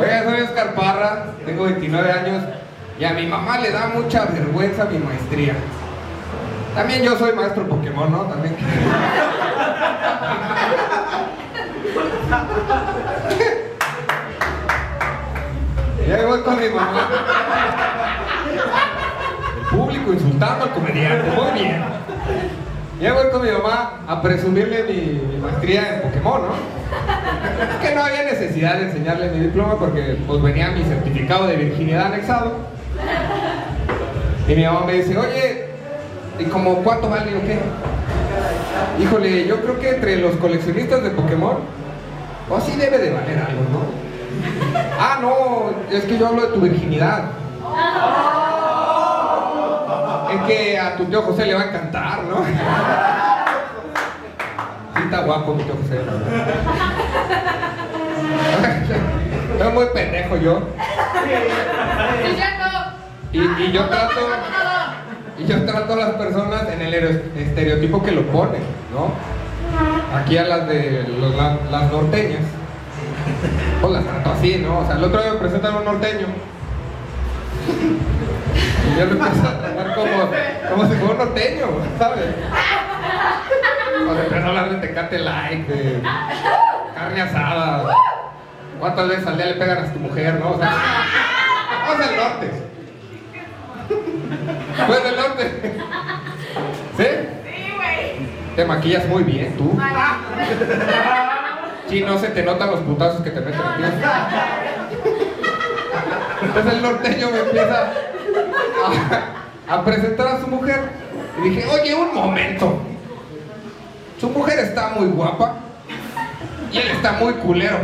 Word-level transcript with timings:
Oiga, 0.00 0.24
soy 0.24 0.40
Oscar 0.42 0.74
Parra, 0.74 1.26
tengo 1.44 1.64
29 1.64 2.12
años 2.12 2.44
y 2.98 3.04
a 3.04 3.12
mi 3.12 3.26
mamá 3.26 3.58
le 3.58 3.70
da 3.70 3.88
mucha 3.94 4.26
vergüenza 4.26 4.84
mi 4.84 4.98
maestría. 4.98 5.54
También 6.74 7.02
yo 7.02 7.16
soy 7.18 7.32
maestro 7.32 7.68
Pokémon, 7.68 8.10
¿no? 8.12 8.22
También. 8.22 8.56
Ya 16.08 16.26
voy 16.26 16.40
con 16.42 16.60
mi 16.60 16.68
mamá. 16.68 17.08
El 19.58 19.76
público 19.76 20.12
insultando 20.12 20.64
al 20.64 20.70
comediante, 20.72 21.30
muy 21.30 21.60
bien. 21.60 21.84
Ya 23.00 23.12
voy 23.12 23.30
con 23.30 23.42
mi 23.42 23.50
mamá 23.50 24.00
a 24.08 24.22
presumirle 24.22 24.84
mi, 24.84 25.34
mi 25.34 25.36
maestría 25.38 25.96
en 25.96 26.02
Pokémon, 26.02 26.42
¿no? 26.42 27.17
Que 27.82 27.94
no 27.94 28.04
había 28.04 28.24
necesidad 28.24 28.78
de 28.78 28.86
enseñarle 28.86 29.30
mi 29.30 29.40
diploma 29.40 29.78
porque 29.78 30.18
pues 30.26 30.42
venía 30.42 30.70
mi 30.70 30.82
certificado 30.84 31.46
de 31.46 31.56
virginidad 31.56 32.06
anexado. 32.06 32.52
Y 34.48 34.54
mi 34.54 34.64
mamá 34.64 34.84
me 34.86 34.94
dice, 34.94 35.16
oye, 35.16 35.68
¿y 36.38 36.44
como 36.44 36.76
cuánto 36.76 37.10
vale 37.10 37.36
o 37.36 37.40
qué? 37.42 37.58
Híjole, 39.02 39.46
yo 39.46 39.60
creo 39.60 39.78
que 39.78 39.90
entre 39.90 40.16
los 40.16 40.36
coleccionistas 40.36 41.02
de 41.02 41.10
Pokémon, 41.10 41.58
o 42.48 42.60
sí 42.60 42.72
debe 42.76 42.98
de 42.98 43.10
valer 43.10 43.38
algo, 43.38 43.62
¿no? 43.72 44.08
Ah, 45.00 45.18
no, 45.20 45.70
es 45.96 46.04
que 46.04 46.18
yo 46.18 46.26
hablo 46.26 46.42
de 46.42 46.48
tu 46.48 46.60
virginidad. 46.60 47.24
Es 50.32 50.42
que 50.42 50.78
a 50.78 50.96
tu 50.96 51.04
tío 51.04 51.22
José 51.22 51.46
le 51.46 51.54
va 51.54 51.62
a 51.62 51.64
encantar, 51.66 52.22
¿no? 52.24 52.36
Sí, 54.96 55.04
está 55.04 55.20
guapo 55.20 55.54
mi 55.54 55.62
tío 55.62 55.74
José. 55.80 56.00
Estoy 59.52 59.72
muy 59.72 59.86
pendejo 59.92 60.36
yo. 60.36 60.62
Y 63.32 63.72
yo 63.72 63.84
trato. 63.86 64.20
Y 65.38 65.44
yo 65.46 65.64
trato 65.64 65.92
a 65.92 65.96
las 65.96 66.10
personas 66.12 66.62
en 66.72 66.82
el 66.82 66.94
estereotipo 67.36 68.02
que 68.02 68.12
lo 68.12 68.22
ponen, 68.22 68.62
¿no? 68.92 69.12
Aquí 70.18 70.36
a 70.38 70.44
las 70.44 70.66
de 70.66 71.04
los- 71.20 71.34
las 71.70 71.92
norteñas. 71.92 72.40
Pues 73.80 73.92
las 73.92 74.04
trato 74.04 74.30
así, 74.32 74.56
¿no? 74.64 74.78
O 74.80 74.86
sea, 74.86 74.96
el 74.96 75.04
otro 75.04 75.22
día 75.22 75.32
me 75.34 75.38
presentan 75.38 75.76
un 75.76 75.84
norteño. 75.84 76.26
Y 77.68 78.98
yo 78.98 79.04
lo 79.06 79.12
empiezo 79.12 79.46
a 79.48 79.58
tratar 79.60 79.94
como, 79.94 80.30
como 80.70 80.82
si 80.88 80.96
fuera 80.96 81.12
un 81.12 81.18
norteño, 81.18 81.66
¿sabes? 81.98 82.24
O 84.08 84.14
sea, 84.14 84.22
empiezo 84.24 84.46
a 84.46 84.48
hablar 84.48 84.70
de 84.70 84.76
tecate 84.86 85.18
light, 85.18 85.68
de 85.68 86.00
carne 86.94 87.20
asada. 87.20 87.84
¿Cuántas 88.78 89.08
veces 89.08 89.26
al 89.26 89.36
día 89.36 89.46
le 89.46 89.54
pegan 89.54 89.78
a 89.78 89.92
tu 89.92 89.98
mujer, 89.98 90.34
no? 90.34 90.52
O 90.52 90.58
sea, 90.58 90.70
vamos 91.88 92.06
al 92.06 92.16
norte. 92.16 92.50
Pues 94.86 95.02
del 95.02 95.16
norte. 95.16 95.74
¿Sí? 96.96 97.04
Sí, 97.44 97.72
güey. 97.74 98.54
Te 98.56 98.64
maquillas 98.64 99.06
muy 99.06 99.22
bien, 99.24 99.56
tú. 99.56 99.78
Sí, 101.88 102.02
no 102.02 102.18
se 102.18 102.28
te 102.28 102.42
notan 102.42 102.70
los 102.70 102.80
putazos 102.80 103.22
que 103.22 103.30
te 103.30 103.40
meten 103.40 103.60
a 103.60 103.76
ti. 103.76 103.82
Entonces 106.42 106.72
el 106.74 106.82
norteño 106.82 107.30
me 107.30 107.38
empieza 107.40 107.92
a, 109.68 109.74
a 109.74 109.84
presentar 109.84 110.26
a 110.28 110.40
su 110.40 110.46
mujer. 110.46 110.80
Y 111.42 111.48
dije, 111.48 111.66
oye, 111.68 111.94
un 111.94 112.14
momento. 112.14 112.80
Su 114.20 114.30
mujer 114.30 114.58
está 114.58 114.90
muy 114.90 115.06
guapa 115.06 115.56
y 116.72 116.78
él 116.78 116.88
está 116.90 117.12
muy 117.12 117.32
culero. 117.34 117.78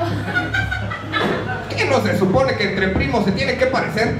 ¿Qué 1.76 1.84
no 1.84 2.00
se 2.00 2.18
supone 2.18 2.56
que 2.56 2.70
entre 2.70 2.88
primos 2.88 3.24
se 3.24 3.30
tiene 3.32 3.56
que 3.56 3.66
parecer? 3.66 4.14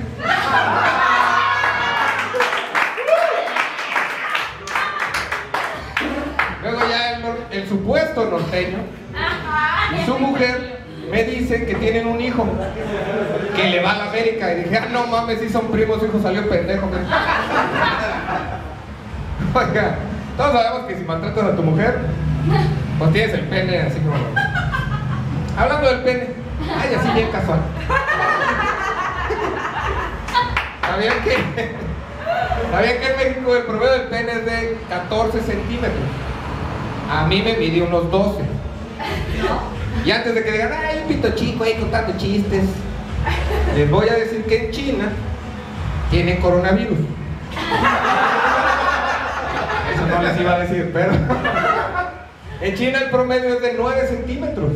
Luego 6.62 6.80
ya 6.88 7.20
el, 7.52 7.68
supuesto 7.68 8.30
norteño 8.30 8.78
y 9.96 10.06
su 10.06 10.18
mujer 10.18 10.80
me 11.10 11.24
dicen 11.24 11.66
que 11.66 11.74
tienen 11.74 12.06
un 12.06 12.20
hijo 12.20 12.46
que 13.56 13.68
le 13.68 13.82
va 13.82 13.92
a 13.92 13.98
la 13.98 14.04
América. 14.10 14.52
Y 14.52 14.64
dije, 14.64 14.78
ah, 14.78 14.88
no 14.92 15.06
mames, 15.06 15.40
si 15.40 15.48
son 15.48 15.70
primos, 15.70 16.02
hijo 16.02 16.20
salió 16.22 16.46
pendejo. 16.48 16.86
güey". 16.86 17.00
Oiga, 19.54 19.96
todos 20.36 20.52
sabemos 20.52 20.86
que 20.86 20.96
si 20.96 21.04
maltratas 21.04 21.44
a 21.44 21.56
tu 21.56 21.62
mujer, 21.62 21.98
pues 22.98 23.12
tienes 23.12 23.34
el 23.34 23.48
pene 23.48 23.78
así 23.78 23.98
como... 24.00 24.49
Hablando 25.60 25.88
del 25.88 26.00
pene, 26.00 26.28
ay, 26.74 26.94
así 26.94 27.10
bien 27.10 27.30
casual. 27.30 27.60
¿Sabían 30.80 31.22
que, 31.22 31.36
¿Sabían 32.70 32.98
que 32.98 33.06
en 33.06 33.16
México 33.18 33.54
el 33.54 33.64
promedio 33.64 33.92
del 33.92 34.08
pene 34.08 34.32
es 34.32 34.46
de 34.46 34.78
14 34.88 35.42
centímetros? 35.42 36.00
A 37.10 37.26
mí 37.26 37.42
me 37.42 37.58
midió 37.58 37.84
unos 37.84 38.10
12. 38.10 38.40
Y 40.06 40.10
antes 40.10 40.34
de 40.34 40.42
que 40.42 40.50
digan, 40.50 40.72
ay, 40.72 41.00
un 41.02 41.08
pito 41.08 41.28
chico 41.34 41.64
ahí 41.64 41.74
contando 41.74 42.16
chistes, 42.16 42.64
les 43.76 43.90
voy 43.90 44.08
a 44.08 44.14
decir 44.14 44.46
que 44.46 44.64
en 44.64 44.70
China 44.70 45.12
tienen 46.10 46.40
coronavirus. 46.40 47.00
Eso 49.92 50.06
no 50.06 50.22
les 50.22 50.40
iba 50.40 50.54
a 50.54 50.58
decir, 50.60 50.90
pero. 50.94 51.12
En 52.62 52.74
China 52.74 53.00
el 53.00 53.10
promedio 53.10 53.54
es 53.54 53.60
de 53.60 53.74
9 53.76 54.06
centímetros. 54.08 54.72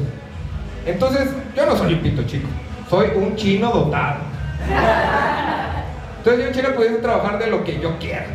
Entonces, 0.86 1.30
yo 1.56 1.66
no 1.66 1.76
soy 1.76 1.94
un 1.94 2.00
pito 2.00 2.22
chico, 2.24 2.48
soy 2.88 3.08
un 3.14 3.36
chino 3.36 3.70
dotado. 3.70 4.18
Entonces 6.18 6.42
yo 6.42 6.48
en 6.48 6.54
China 6.54 6.74
pudiese 6.74 6.96
trabajar 6.96 7.38
de 7.38 7.48
lo 7.48 7.64
que 7.64 7.78
yo 7.80 7.98
quiera, 7.98 8.26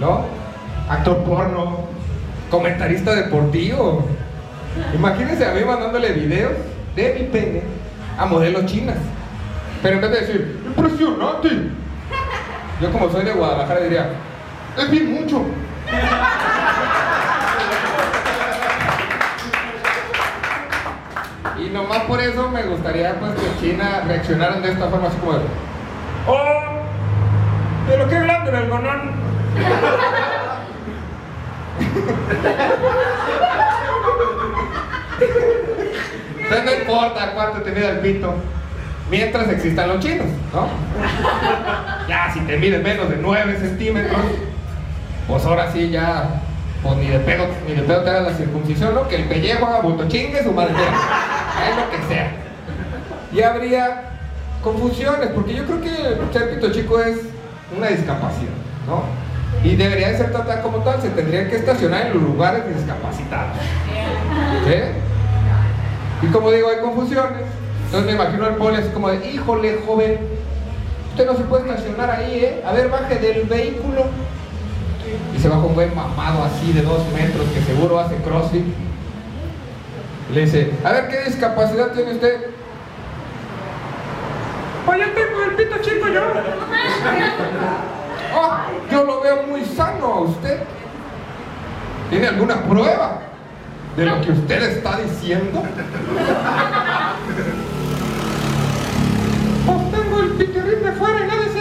¿no? 0.00 0.24
Actor 0.88 1.24
porno, 1.24 1.80
comentarista 2.50 3.14
deportivo. 3.14 4.06
Imagínense 4.94 5.44
a 5.44 5.52
mí 5.52 5.64
mandándole 5.64 6.12
videos 6.12 6.52
de 6.94 7.14
mi 7.14 7.26
pene 7.26 7.62
a 8.16 8.26
modelos 8.26 8.66
chinas. 8.66 8.96
Pero 9.82 9.96
en 9.96 10.02
vez 10.02 10.10
de 10.10 10.20
decir, 10.20 10.60
impresionante, 10.66 11.48
yo 12.80 12.92
como 12.92 13.10
soy 13.10 13.24
de 13.24 13.32
Guadalajara 13.32 13.80
diría, 13.80 14.10
es 14.78 14.90
bien 14.90 15.12
mucho. 15.12 15.42
Nomás 21.86 22.02
por 22.04 22.20
eso 22.20 22.48
me 22.48 22.64
gustaría 22.64 23.14
pues 23.20 23.32
que 23.34 23.60
China 23.60 24.02
reaccionaran 24.06 24.60
de 24.60 24.72
esta 24.72 24.88
forma 24.88 25.06
así 25.06 25.16
como 25.18 25.34
de, 25.34 25.44
¡Oh! 26.26 26.82
¿Pero 27.86 28.08
qué 28.08 28.18
grande 28.20 28.50
el 28.50 28.56
algodón? 28.56 29.12
Entonces 36.38 36.64
no 36.64 36.74
importa 36.74 37.32
cuánto 37.34 37.62
te 37.62 37.70
mide 37.70 37.88
el 37.88 38.00
pito, 38.00 38.34
mientras 39.08 39.48
existan 39.48 39.88
los 39.88 40.00
chinos, 40.00 40.26
¿no? 40.52 40.68
Ya, 42.08 42.32
si 42.32 42.40
te 42.40 42.56
mide 42.56 42.80
menos 42.80 43.08
de 43.08 43.16
9 43.16 43.58
centímetros, 43.58 44.20
pues 45.28 45.44
ahora 45.44 45.70
sí 45.72 45.90
ya, 45.90 46.42
pues 46.82 46.96
ni 46.98 47.08
de 47.08 47.18
pedo, 47.20 47.46
ni 47.66 47.74
de 47.74 47.82
pedo 47.82 48.02
te 48.02 48.10
hagas 48.10 48.22
la 48.24 48.34
circuncisión, 48.34 48.94
¿no? 48.94 49.08
Que 49.08 49.16
el 49.16 49.24
pellejo 49.24 49.66
haga 49.66 49.80
bulto 49.80 50.08
chingue 50.08 50.42
su 50.42 50.52
madre, 50.52 50.72
es 50.72 51.76
lo 51.76 51.90
que 51.90 52.14
sea. 52.14 52.32
Y 53.32 53.42
habría 53.42 54.02
confusiones, 54.62 55.28
porque 55.34 55.54
yo 55.54 55.64
creo 55.64 55.80
que 55.80 56.38
ser 56.38 56.54
pito 56.54 56.72
chico 56.72 57.00
es 57.00 57.18
una 57.76 57.88
discapacidad, 57.88 58.52
¿no? 58.86 59.02
Y 59.64 59.76
debería 59.76 60.10
de 60.10 60.18
ser 60.18 60.32
tratada 60.32 60.62
como 60.62 60.78
tal, 60.78 61.00
se 61.00 61.08
tendría 61.10 61.48
que 61.48 61.56
estacionar 61.56 62.06
en 62.06 62.14
los 62.14 62.22
lugares 62.22 62.62
discapacitados. 62.74 63.56
¿Sí? 64.66 66.26
Y 66.26 66.26
como 66.28 66.50
digo, 66.50 66.68
hay 66.68 66.80
confusiones. 66.80 67.42
Entonces 67.86 68.06
me 68.06 68.12
imagino 68.20 68.46
al 68.46 68.56
poli 68.56 68.76
así 68.76 68.88
como 68.88 69.08
de, 69.08 69.28
híjole, 69.30 69.78
joven, 69.86 70.18
usted 71.10 71.26
no 71.26 71.36
se 71.36 71.44
puede 71.44 71.68
estacionar 71.68 72.10
ahí, 72.10 72.44
¿eh? 72.44 72.62
A 72.66 72.72
ver, 72.72 72.88
baje 72.88 73.16
del 73.16 73.44
vehículo. 73.44 74.04
Y 75.34 75.38
se 75.38 75.48
baja 75.48 75.62
un 75.62 75.74
buen 75.74 75.94
mamado 75.94 76.44
así 76.44 76.72
de 76.72 76.82
dos 76.82 77.02
metros 77.12 77.46
que 77.54 77.60
seguro 77.62 77.98
hace 77.98 78.16
crossfit. 78.16 78.64
Le 80.32 80.40
dice, 80.40 80.72
a 80.84 80.92
ver, 80.92 81.08
¿qué 81.08 81.24
discapacidad 81.24 81.92
tiene 81.92 82.12
usted? 82.12 82.50
Pues 84.84 85.00
yo 85.00 85.06
tengo 85.12 85.42
el 85.42 85.56
pito 85.56 85.78
chico 85.82 86.08
yo. 86.08 86.22
Oh, 88.38 88.56
yo 88.90 89.04
lo 89.04 89.20
veo 89.20 89.42
muy 89.46 89.64
sano 89.64 90.06
a 90.06 90.20
usted. 90.20 90.60
¿Tiene 92.10 92.28
alguna 92.28 92.62
prueba 92.62 93.20
de 93.96 94.04
lo 94.04 94.20
que 94.20 94.32
usted 94.32 94.62
está 94.62 94.98
diciendo? 94.98 95.62
Pues 99.66 99.90
tengo 99.90 100.20
el 100.20 100.30
piquerín 100.32 100.82
de 100.84 100.92
fuera 100.92 101.24
y 101.24 101.28
nadie 101.28 101.48
se 101.52 101.60